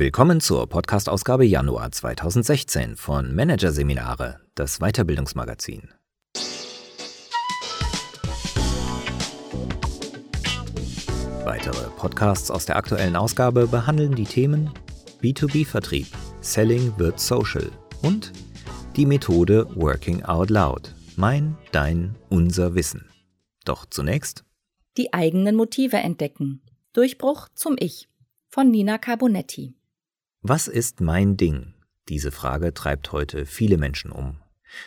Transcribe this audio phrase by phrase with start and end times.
[0.00, 5.90] Willkommen zur Podcast-Ausgabe Januar 2016 von Managerseminare, das Weiterbildungsmagazin.
[11.44, 14.70] Weitere Podcasts aus der aktuellen Ausgabe behandeln die Themen
[15.20, 16.06] B2B-Vertrieb,
[16.40, 18.32] Selling wird Social und
[18.96, 23.10] die Methode Working Out Loud, mein, dein, unser Wissen.
[23.66, 24.46] Doch zunächst
[24.96, 26.62] die eigenen Motive entdecken.
[26.94, 28.08] Durchbruch zum Ich
[28.48, 29.74] von Nina Carbonetti.
[30.42, 31.74] Was ist mein Ding?
[32.08, 34.40] Diese Frage treibt heute viele Menschen um.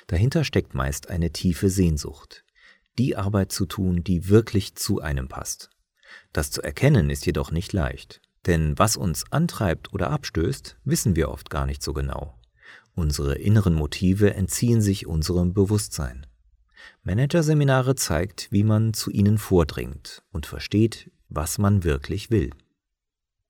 [0.08, 2.44] Dahinter steckt meist eine tiefe Sehnsucht,
[2.98, 5.70] die Arbeit zu tun, die wirklich zu einem passt.
[6.32, 11.30] Das zu erkennen ist jedoch nicht leicht, denn was uns antreibt oder abstößt, wissen wir
[11.30, 12.40] oft gar nicht so genau.
[12.96, 16.26] Unsere inneren Motive entziehen sich unserem Bewusstsein.
[17.04, 22.50] Managerseminare zeigt, wie man zu ihnen vordringt und versteht, was man wirklich will.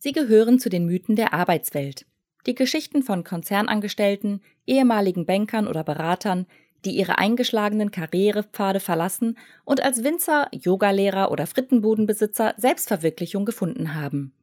[0.03, 2.05] Sie gehören zu den Mythen der Arbeitswelt.
[2.45, 6.45] Die Geschichten von Konzernangestellten, ehemaligen Bankern oder Beratern,
[6.83, 14.33] die ihre eingeschlagenen Karrierepfade verlassen und als Winzer, Yogalehrer oder Frittenbudenbesitzer Selbstverwirklichung gefunden haben.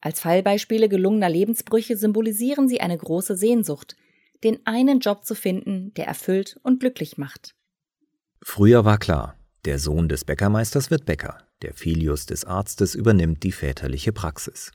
[0.00, 3.94] Als Fallbeispiele gelungener Lebensbrüche symbolisieren sie eine große Sehnsucht,
[4.42, 7.54] den einen Job zu finden, der erfüllt und glücklich macht.
[8.42, 13.52] Früher war klar, der Sohn des Bäckermeisters wird Bäcker, der Filius des Arztes übernimmt die
[13.52, 14.72] väterliche Praxis.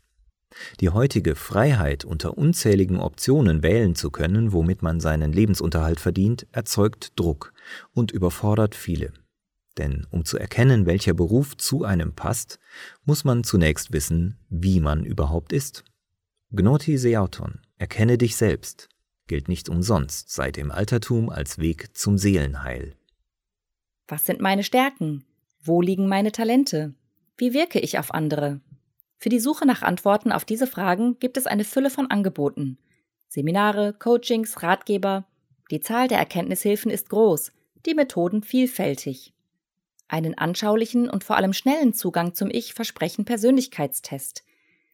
[0.79, 7.13] Die heutige Freiheit, unter unzähligen Optionen wählen zu können, womit man seinen Lebensunterhalt verdient, erzeugt
[7.15, 7.53] Druck
[7.93, 9.13] und überfordert viele.
[9.77, 12.59] Denn um zu erkennen, welcher Beruf zu einem passt,
[13.03, 15.83] muss man zunächst wissen, wie man überhaupt ist.
[16.51, 18.87] Gnoti Seauton, erkenne dich selbst,
[19.27, 22.95] gilt nicht umsonst seit dem Altertum als Weg zum Seelenheil.
[24.07, 25.25] Was sind meine Stärken?
[25.61, 26.93] Wo liegen meine Talente?
[27.37, 28.61] Wie wirke ich auf andere?
[29.17, 32.77] Für die Suche nach Antworten auf diese Fragen gibt es eine Fülle von Angeboten.
[33.27, 35.25] Seminare, Coachings, Ratgeber.
[35.71, 37.51] Die Zahl der Erkenntnishilfen ist groß,
[37.85, 39.33] die Methoden vielfältig.
[40.07, 44.43] Einen anschaulichen und vor allem schnellen Zugang zum Ich versprechen Persönlichkeitstest.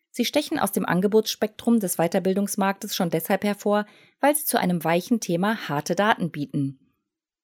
[0.09, 3.85] Sie stechen aus dem Angebotsspektrum des Weiterbildungsmarktes schon deshalb hervor,
[4.19, 6.79] weil sie zu einem weichen Thema harte Daten bieten.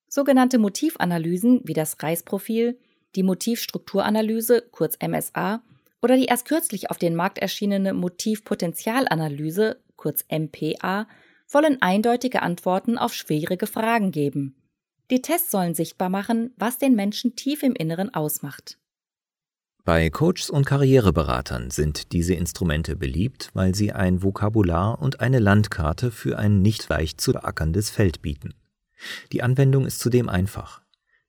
[0.10, 2.80] Sogenannte Motivanalysen wie das Reisprofil,
[3.16, 5.62] die Motivstrukturanalyse, kurz MSA,
[6.02, 11.08] oder die erst kürzlich auf den Markt erschienene Motivpotenzialanalyse, kurz MPA,
[11.50, 14.56] wollen eindeutige Antworten auf schwierige Fragen geben.
[15.10, 18.78] Die Tests sollen sichtbar machen, was den Menschen tief im Inneren ausmacht.
[19.86, 26.12] Bei Coaches und Karriereberatern sind diese Instrumente beliebt, weil sie ein Vokabular und eine Landkarte
[26.12, 28.54] für ein nicht leicht zu beackerndes Feld bieten.
[29.32, 30.82] Die Anwendung ist zudem einfach.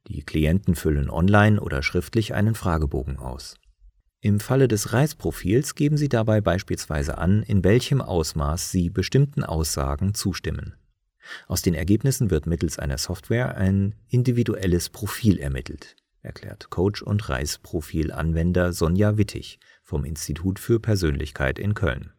[0.08, 3.54] Die Klienten füllen online oder schriftlich einen Fragebogen aus.
[4.20, 10.12] Im Falle des Reisprofils geben Sie dabei beispielsweise an, in welchem Ausmaß Sie bestimmten Aussagen
[10.12, 10.74] zustimmen.
[11.46, 18.72] Aus den Ergebnissen wird mittels einer Software ein individuelles Profil ermittelt, erklärt Coach und Reisprofilanwender
[18.72, 22.12] Sonja Wittig vom Institut für Persönlichkeit in Köln.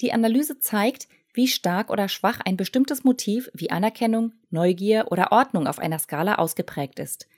[0.00, 5.66] Die Analyse zeigt, wie stark oder schwach ein bestimmtes Motiv wie Anerkennung, Neugier oder Ordnung
[5.66, 7.28] auf einer Skala ausgeprägt ist.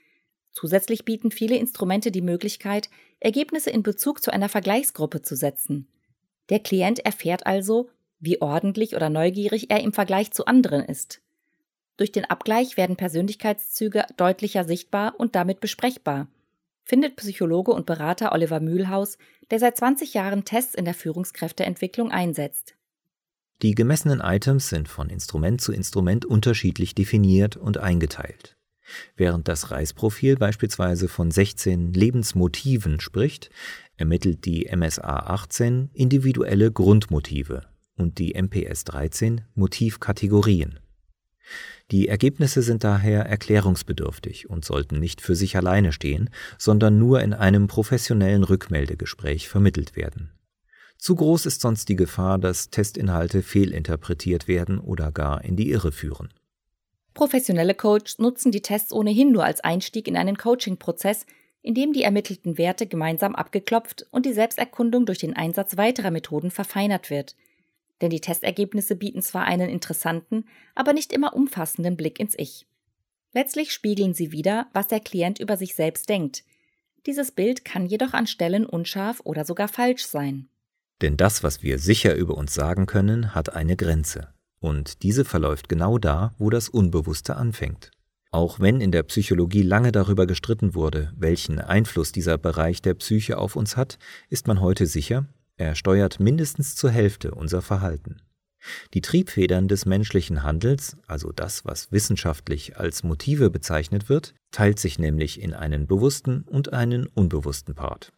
[0.51, 2.89] Zusätzlich bieten viele Instrumente die Möglichkeit,
[3.19, 5.87] Ergebnisse in Bezug zu einer Vergleichsgruppe zu setzen.
[6.49, 7.89] Der Klient erfährt also,
[8.19, 11.21] wie ordentlich oder neugierig er im Vergleich zu anderen ist.
[11.97, 16.27] Durch den Abgleich werden Persönlichkeitszüge deutlicher sichtbar und damit besprechbar,
[16.83, 19.17] findet Psychologe und Berater Oliver Mühlhaus,
[19.49, 22.75] der seit 20 Jahren Tests in der Führungskräfteentwicklung einsetzt.
[23.61, 28.57] Die gemessenen Items sind von Instrument zu Instrument unterschiedlich definiert und eingeteilt.
[29.15, 33.49] Während das Reisprofil beispielsweise von 16 Lebensmotiven spricht,
[33.97, 37.63] ermittelt die MSA 18 individuelle Grundmotive
[37.95, 40.79] und die MPS 13 Motivkategorien.
[41.91, 47.33] Die Ergebnisse sind daher erklärungsbedürftig und sollten nicht für sich alleine stehen, sondern nur in
[47.33, 50.31] einem professionellen Rückmeldegespräch vermittelt werden.
[50.97, 55.91] Zu groß ist sonst die Gefahr, dass Testinhalte fehlinterpretiert werden oder gar in die Irre
[55.91, 56.29] führen.
[57.21, 61.27] Professionelle Coaches nutzen die Tests ohnehin nur als Einstieg in einen Coaching-Prozess,
[61.61, 66.49] in dem die ermittelten Werte gemeinsam abgeklopft und die Selbsterkundung durch den Einsatz weiterer Methoden
[66.49, 67.35] verfeinert wird.
[68.01, 72.65] Denn die Testergebnisse bieten zwar einen interessanten, aber nicht immer umfassenden Blick ins Ich.
[73.33, 76.43] Letztlich spiegeln sie wieder, was der Klient über sich selbst denkt.
[77.05, 80.49] Dieses Bild kann jedoch an Stellen unscharf oder sogar falsch sein.
[81.01, 84.30] Denn das, was wir sicher über uns sagen können, hat eine Grenze.
[84.61, 87.91] Und diese verläuft genau da, wo das Unbewusste anfängt.
[88.31, 93.37] Auch wenn in der Psychologie lange darüber gestritten wurde, welchen Einfluss dieser Bereich der Psyche
[93.37, 93.97] auf uns hat,
[94.29, 95.25] ist man heute sicher,
[95.57, 98.21] Er steuert mindestens zur Hälfte unser Verhalten.
[98.93, 104.97] Die Triebfedern des menschlichen Handels, also das, was wissenschaftlich als Motive bezeichnet wird, teilt sich
[104.97, 108.13] nämlich in einen bewussten und einen unbewussten Part.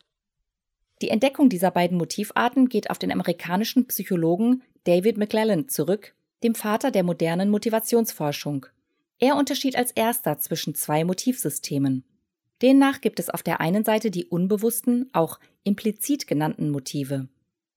[1.01, 6.13] Die Entdeckung dieser beiden Motivarten geht auf den amerikanischen Psychologen David McClellan zurück,
[6.44, 8.66] dem Vater der modernen Motivationsforschung.
[9.19, 12.04] Er unterschied als erster zwischen zwei Motivsystemen.
[12.62, 17.28] Demnach gibt es auf der einen Seite die unbewussten, auch implizit genannten Motive.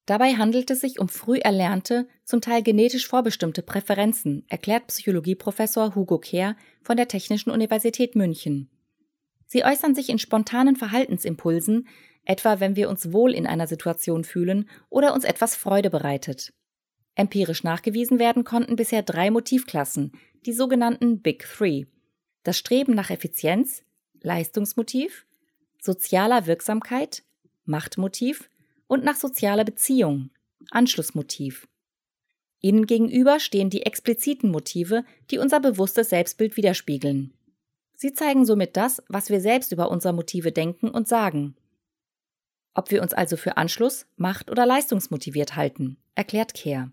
[0.06, 6.18] Dabei handelt es sich um früh erlernte, zum Teil genetisch vorbestimmte Präferenzen, erklärt Psychologieprofessor Hugo
[6.18, 8.70] Kehr von der Technischen Universität München.
[9.46, 11.88] Sie äußern sich in spontanen Verhaltensimpulsen,
[12.24, 16.52] etwa wenn wir uns wohl in einer Situation fühlen oder uns etwas Freude bereitet.
[17.16, 20.12] Empirisch nachgewiesen werden konnten bisher drei Motivklassen,
[20.44, 21.86] die sogenannten Big Three.
[22.42, 23.82] Das Streben nach Effizienz,
[24.20, 25.26] Leistungsmotiv,
[25.80, 27.24] sozialer Wirksamkeit,
[27.64, 28.50] Machtmotiv
[28.86, 30.30] und nach sozialer Beziehung,
[30.70, 31.66] Anschlussmotiv.
[32.60, 37.32] Ihnen gegenüber stehen die expliziten Motive, die unser bewusstes Selbstbild widerspiegeln.
[37.94, 41.56] Sie zeigen somit das, was wir selbst über unsere Motive denken und sagen.
[42.74, 46.90] Ob wir uns also für Anschluss, Macht oder leistungsmotiviert halten, erklärt Kehr.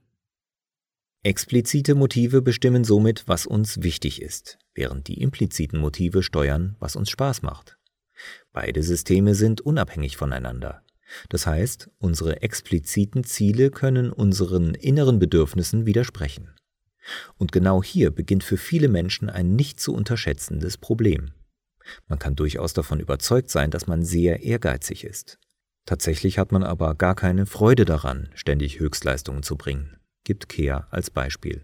[1.26, 7.10] Explizite Motive bestimmen somit, was uns wichtig ist, während die impliziten Motive steuern, was uns
[7.10, 7.78] Spaß macht.
[8.52, 10.84] Beide Systeme sind unabhängig voneinander.
[11.30, 16.50] Das heißt, unsere expliziten Ziele können unseren inneren Bedürfnissen widersprechen.
[17.38, 21.32] Und genau hier beginnt für viele Menschen ein nicht zu unterschätzendes Problem.
[22.10, 25.40] Man kann durchaus davon überzeugt sein, dass man sehr ehrgeizig ist.
[25.86, 31.10] Tatsächlich hat man aber gar keine Freude daran, ständig Höchstleistungen zu bringen, gibt Kehr als
[31.10, 31.64] Beispiel.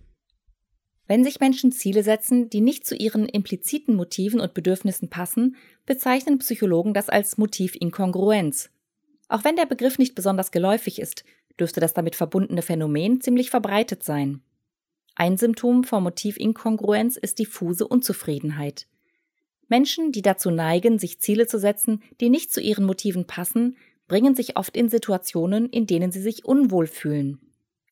[1.07, 6.38] Wenn sich Menschen Ziele setzen, die nicht zu ihren impliziten Motiven und Bedürfnissen passen, bezeichnen
[6.38, 8.69] Psychologen das als Motivinkongruenz,
[9.27, 11.23] auch wenn der Begriff nicht besonders geläufig ist,
[11.59, 14.41] dürfte das damit verbundene Phänomen ziemlich verbreitet sein.
[15.15, 18.88] Ein Symptom von Motivinkongruenz ist diffuse Unzufriedenheit.
[19.67, 23.77] Menschen, die dazu neigen, sich Ziele zu setzen, die nicht zu ihren Motiven passen,
[24.07, 27.39] bringen sich oft in Situationen, in denen sie sich unwohl fühlen.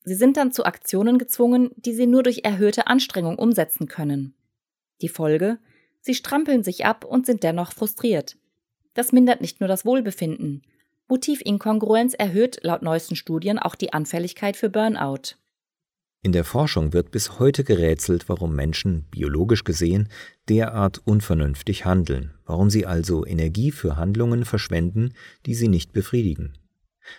[0.04, 4.34] Sie sind dann zu Aktionen gezwungen, die sie nur durch erhöhte Anstrengung umsetzen können.
[5.02, 5.58] Die Folge?
[6.00, 8.36] Sie strampeln sich ab und sind dennoch frustriert.
[8.94, 10.62] Das mindert nicht nur das Wohlbefinden,
[11.08, 15.36] Motivinkongruenz erhöht laut neuesten Studien auch die Anfälligkeit für Burnout.
[16.22, 20.08] In der Forschung wird bis heute gerätselt, warum Menschen, biologisch gesehen,
[20.48, 25.14] derart unvernünftig handeln, warum sie also Energie für Handlungen verschwenden,
[25.46, 26.58] die sie nicht befriedigen.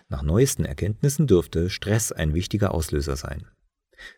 [0.08, 3.46] Nach neuesten Erkenntnissen dürfte Stress ein wichtiger Auslöser sein.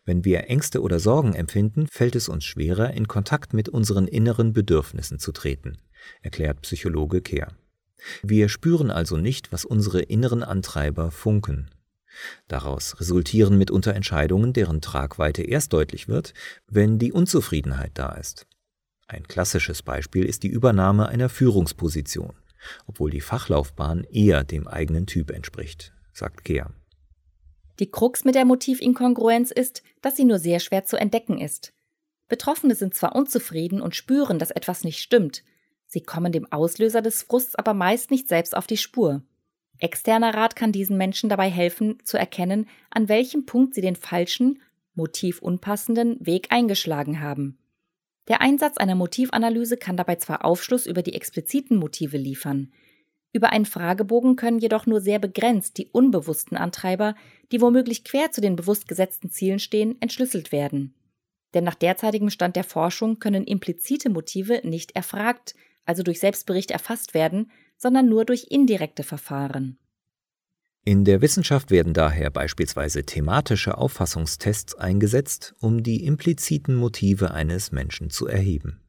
[0.04, 4.52] Wenn wir Ängste oder Sorgen empfinden, fällt es uns schwerer, in Kontakt mit unseren inneren
[4.52, 5.78] Bedürfnissen zu treten,
[6.20, 7.48] erklärt Psychologe Kehr.
[8.22, 11.70] Wir spüren also nicht, was unsere inneren Antreiber funken.
[12.48, 16.34] Daraus resultieren mitunter Entscheidungen, deren Tragweite erst deutlich wird,
[16.68, 18.46] wenn die Unzufriedenheit da ist.
[19.06, 22.34] Ein klassisches Beispiel ist die Übernahme einer Führungsposition,
[22.86, 26.70] obwohl die Fachlaufbahn eher dem eigenen Typ entspricht, sagt Kehr.
[27.78, 31.72] Die Krux mit der Motivinkongruenz ist, dass sie nur sehr schwer zu entdecken ist.
[32.28, 35.42] Betroffene sind zwar unzufrieden und spüren, dass etwas nicht stimmt,
[35.92, 39.22] Sie kommen dem Auslöser des Frusts aber meist nicht selbst auf die Spur.
[39.78, 44.62] Externer Rat kann diesen Menschen dabei helfen, zu erkennen, an welchem Punkt sie den falschen,
[44.94, 47.58] motivunpassenden Weg eingeschlagen haben.
[48.28, 52.72] Der Einsatz einer Motivanalyse kann dabei zwar Aufschluss über die expliziten Motive liefern,
[53.32, 57.14] über einen Fragebogen können jedoch nur sehr begrenzt die unbewussten Antreiber,
[57.50, 60.94] die womöglich quer zu den bewusst gesetzten Zielen stehen, entschlüsselt werden.
[61.54, 67.14] Denn nach derzeitigem Stand der Forschung können implizite Motive nicht erfragt, also durch Selbstbericht erfasst
[67.14, 69.78] werden, sondern nur durch indirekte Verfahren.
[70.84, 78.10] In der Wissenschaft werden daher beispielsweise thematische Auffassungstests eingesetzt, um die impliziten Motive eines Menschen
[78.10, 78.80] zu erheben.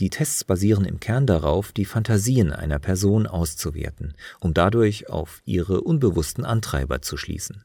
[0.00, 5.82] Die Tests basieren im Kern darauf, die Fantasien einer Person auszuwerten, um dadurch auf ihre
[5.82, 7.64] unbewussten Antreiber zu schließen.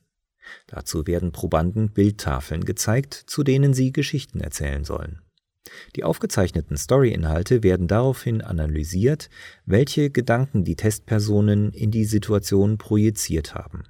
[0.67, 5.22] Dazu werden Probanden Bildtafeln gezeigt, zu denen sie Geschichten erzählen sollen.
[5.95, 9.29] Die aufgezeichneten Story-Inhalte werden daraufhin analysiert,
[9.65, 13.83] welche Gedanken die Testpersonen in die Situation projiziert haben.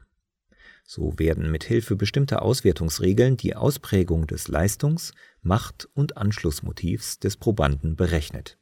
[0.86, 7.96] So werden mit Hilfe bestimmter Auswertungsregeln die Ausprägung des Leistungs-, Macht- und Anschlussmotivs des Probanden
[7.96, 8.58] berechnet.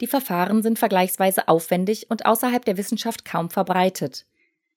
[0.00, 4.26] Die Verfahren sind vergleichsweise aufwendig und außerhalb der Wissenschaft kaum verbreitet.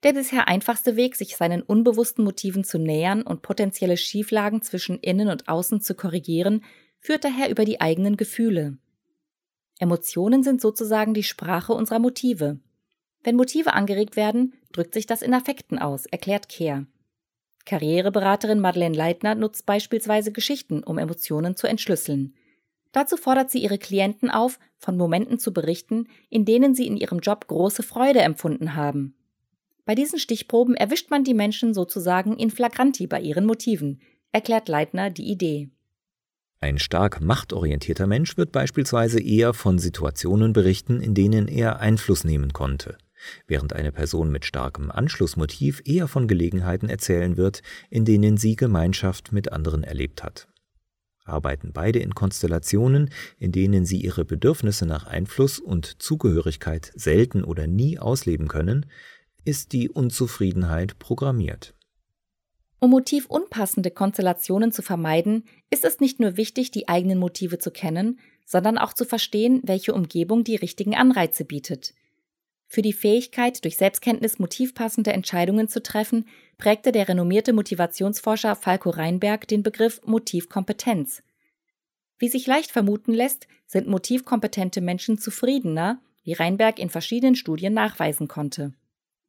[0.03, 5.29] Der bisher einfachste Weg, sich seinen unbewussten Motiven zu nähern und potenzielle Schieflagen zwischen Innen
[5.29, 6.63] und Außen zu korrigieren,
[7.05, 8.79] führt daher über die eigenen Gefühle.
[9.77, 12.59] Emotionen sind sozusagen die Sprache unserer Motive.
[13.21, 16.88] Wenn Motive angeregt werden, drückt sich das in Affekten aus, erklärt Kehr.
[17.65, 22.33] Karriereberaterin Madeleine Leitner nutzt beispielsweise Geschichten, um Emotionen zu entschlüsseln.
[22.91, 27.19] Dazu fordert sie ihre Klienten auf, von Momenten zu berichten, in denen sie in ihrem
[27.19, 29.15] Job große Freude empfunden haben.
[29.85, 35.12] Bei diesen Stichproben erwischt man die Menschen sozusagen in flagranti bei ihren Motiven, erklärt Leitner
[35.12, 35.69] die Idee.
[36.65, 42.53] Ein stark machtorientierter Mensch wird beispielsweise eher von Situationen berichten, in denen er Einfluss nehmen
[42.53, 42.98] konnte,
[43.45, 49.31] während eine Person mit starkem Anschlussmotiv eher von Gelegenheiten erzählen wird, in denen sie Gemeinschaft
[49.31, 50.48] mit anderen erlebt hat.
[51.24, 57.67] Arbeiten beide in Konstellationen, in denen sie ihre Bedürfnisse nach Einfluss und Zugehörigkeit selten oder
[57.67, 58.88] nie ausleben können,
[59.43, 61.75] ist die Unzufriedenheit programmiert.
[62.79, 68.20] Um motivunpassende Konstellationen zu vermeiden, ist es nicht nur wichtig, die eigenen Motive zu kennen,
[68.46, 71.94] sondern auch zu verstehen, welche Umgebung die richtigen Anreize bietet.
[72.67, 76.27] Für die Fähigkeit, durch Selbstkenntnis motivpassende Entscheidungen zu treffen,
[76.58, 81.24] prägte der renommierte Motivationsforscher Falco Reinberg den Begriff Motivkompetenz.
[82.17, 88.27] Wie sich leicht vermuten lässt, sind motivkompetente Menschen zufriedener, wie Reinberg in verschiedenen Studien nachweisen
[88.27, 88.74] konnte.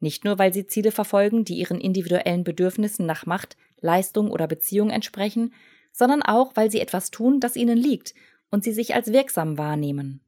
[0.00, 4.90] Nicht nur, weil sie Ziele verfolgen, die ihren individuellen Bedürfnissen nach Macht, Leistung oder Beziehung
[4.90, 5.54] entsprechen,
[5.92, 8.14] sondern auch, weil sie etwas tun, das ihnen liegt
[8.50, 10.20] und sie sich als wirksam wahrnehmen.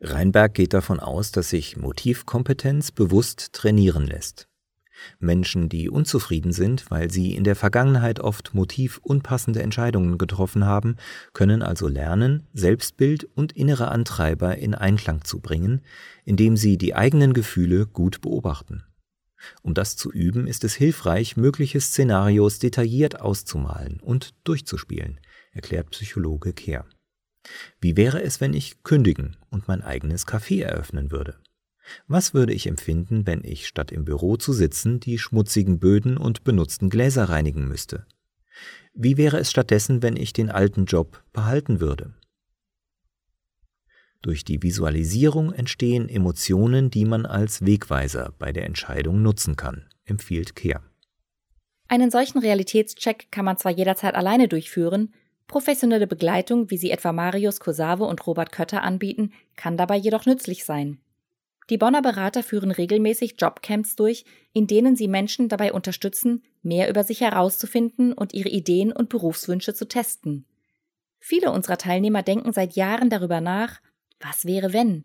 [0.00, 4.48] Reinberg geht davon aus, dass sich Motivkompetenz bewusst trainieren lässt.
[5.18, 10.96] Menschen, die unzufrieden sind, weil sie in der Vergangenheit oft motivunpassende Entscheidungen getroffen haben,
[11.32, 15.82] können also lernen, Selbstbild und innere Antreiber in Einklang zu bringen,
[16.24, 18.82] indem sie die eigenen Gefühle gut beobachten.
[19.62, 25.20] Um das zu üben, ist es hilfreich, mögliche Szenarios detailliert auszumalen und durchzuspielen,
[25.52, 26.86] erklärt Psychologe Kehr.
[27.80, 31.36] Wie wäre es, wenn ich kündigen und mein eigenes Café eröffnen würde?
[32.08, 36.44] Was würde ich empfinden, wenn ich statt im Büro zu sitzen die schmutzigen Böden und
[36.44, 38.06] benutzten Gläser reinigen müsste?
[38.94, 42.14] Wie wäre es stattdessen, wenn ich den alten Job behalten würde?
[44.22, 50.56] Durch die Visualisierung entstehen Emotionen, die man als Wegweiser bei der Entscheidung nutzen kann, empfiehlt
[50.56, 50.82] Kehr.
[51.88, 55.14] Einen solchen Realitätscheck kann man zwar jederzeit alleine durchführen,
[55.46, 60.64] professionelle Begleitung, wie sie etwa Marius Kosave und Robert Kötter anbieten, kann dabei jedoch nützlich
[60.64, 60.98] sein.
[61.68, 67.02] Die Bonner Berater führen regelmäßig Jobcamps durch, in denen sie Menschen dabei unterstützen, mehr über
[67.02, 70.46] sich herauszufinden und ihre Ideen und Berufswünsche zu testen.
[71.18, 73.80] Viele unserer Teilnehmer denken seit Jahren darüber nach,
[74.20, 75.04] was wäre wenn?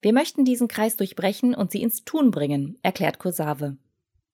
[0.00, 3.76] Wir möchten diesen Kreis durchbrechen und sie ins Tun bringen, erklärt Kursave.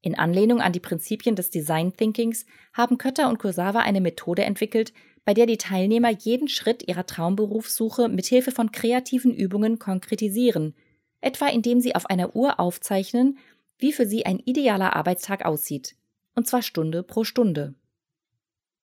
[0.02, 4.92] In Anlehnung an die Prinzipien des Design Thinkings haben Kötter und Kursava eine Methode entwickelt,
[5.24, 10.76] bei der die Teilnehmer jeden Schritt ihrer Traumberufssuche mithilfe von kreativen Übungen konkretisieren–
[11.26, 13.38] etwa indem sie auf einer Uhr aufzeichnen,
[13.78, 15.96] wie für sie ein idealer Arbeitstag aussieht,
[16.36, 17.74] und zwar Stunde pro Stunde.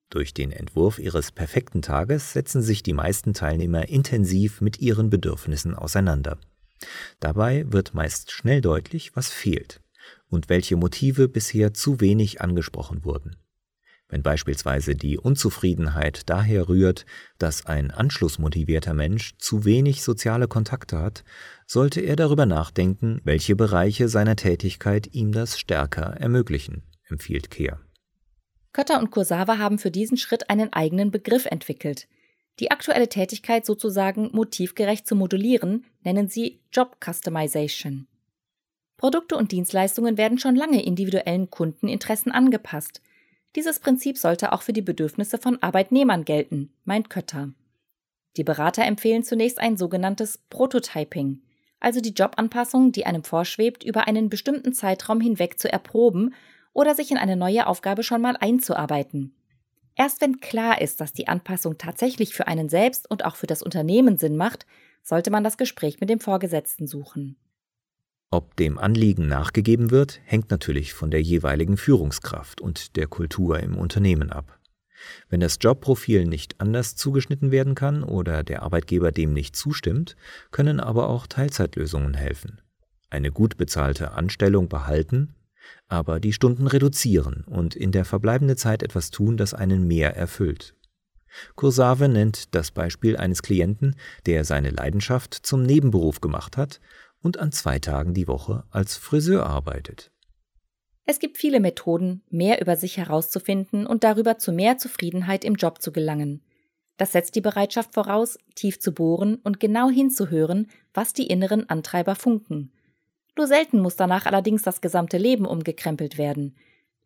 [0.09, 5.73] Durch den Entwurf ihres perfekten Tages setzen sich die meisten Teilnehmer intensiv mit ihren Bedürfnissen
[5.73, 6.37] auseinander.
[7.21, 9.81] Dabei wird meist schnell deutlich, was fehlt
[10.29, 13.37] und welche Motive bisher zu wenig angesprochen wurden.
[14.13, 17.07] Wenn beispielsweise die Unzufriedenheit daher rührt,
[17.39, 21.23] dass ein anschlussmotivierter Mensch zu wenig soziale Kontakte hat,
[21.65, 27.79] sollte er darüber nachdenken, welche Bereiche seiner Tätigkeit ihm das stärker ermöglichen, empfiehlt Kehr.
[28.71, 32.07] Kötter und Kursawa haben für diesen Schritt einen eigenen Begriff entwickelt.
[32.59, 38.05] Die aktuelle Tätigkeit sozusagen motivgerecht zu modulieren, nennen sie Job Customization.
[38.95, 43.01] Produkte und Dienstleistungen werden schon lange individuellen Kundeninteressen angepasst–
[43.55, 47.53] dieses Prinzip sollte auch für die Bedürfnisse von Arbeitnehmern gelten, meint Kötter.
[48.37, 51.41] Die Berater empfehlen zunächst ein sogenanntes Prototyping,
[51.79, 56.33] also die Jobanpassung, die einem vorschwebt, über einen bestimmten Zeitraum hinweg zu erproben
[56.71, 59.35] oder sich in eine neue Aufgabe schon mal einzuarbeiten.
[59.95, 63.61] Erst wenn klar ist, dass die Anpassung tatsächlich für einen selbst und auch für das
[63.61, 64.65] Unternehmen Sinn macht,
[65.03, 67.35] sollte man das Gespräch mit dem Vorgesetzten suchen.
[68.33, 73.77] Ob dem Anliegen nachgegeben wird, hängt natürlich von der jeweiligen Führungskraft und der Kultur im
[73.77, 74.57] Unternehmen ab.
[75.29, 80.15] Wenn das Jobprofil nicht anders zugeschnitten werden kann oder der Arbeitgeber dem nicht zustimmt,
[80.49, 82.59] können aber auch Teilzeitlösungen helfen.
[83.11, 85.35] Eine gut bezahlte Anstellung behalten,
[85.87, 90.73] aber die Stunden reduzieren und in der verbleibenden Zeit etwas tun, das einen mehr erfüllt.
[91.55, 96.79] Kursave nennt das Beispiel eines Klienten, der seine Leidenschaft zum Nebenberuf gemacht hat
[97.23, 100.11] und an zwei Tagen die Woche als Friseur arbeitet.
[101.05, 105.81] Es gibt viele Methoden, mehr über sich herauszufinden und darüber zu mehr Zufriedenheit im Job
[105.81, 106.43] zu gelangen.
[106.97, 112.15] Das setzt die Bereitschaft voraus, tief zu bohren und genau hinzuhören, was die inneren Antreiber
[112.15, 112.71] funken.
[113.35, 116.55] Nur selten muss danach allerdings das gesamte Leben umgekrempelt werden.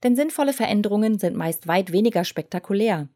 [0.04, 3.08] Denn sinnvolle Veränderungen sind meist weit weniger spektakulär.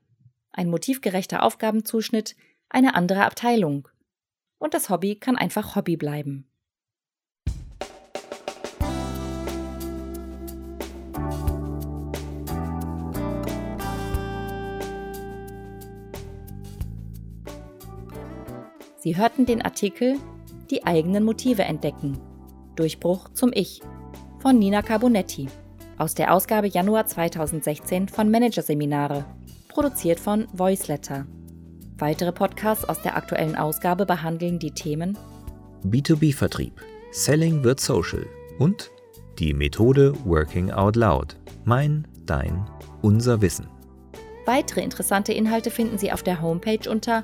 [0.52, 2.36] Ein motivgerechter Aufgabenzuschnitt,
[2.70, 3.88] eine andere Abteilung.
[4.58, 6.48] Und das Hobby kann einfach Hobby bleiben.
[19.04, 20.20] Sie hörten den Artikel
[20.70, 22.20] Die eigenen Motive entdecken.
[22.76, 23.82] Durchbruch zum Ich
[24.38, 25.48] von Nina Carbonetti
[25.98, 29.26] aus der Ausgabe Januar 2016 von Managerseminare,
[29.70, 31.26] produziert von Voiceletter.
[31.98, 35.18] Weitere Podcasts aus der aktuellen Ausgabe behandeln die Themen
[35.84, 36.74] B2B-Vertrieb,
[37.12, 38.28] Selling wird Social
[38.60, 38.92] und
[39.40, 41.38] die Methode Working Out Loud.
[41.66, 42.70] Mein, dein,
[43.02, 43.68] unser Wissen.
[44.46, 47.24] Weitere interessante Inhalte finden Sie auf der Homepage unter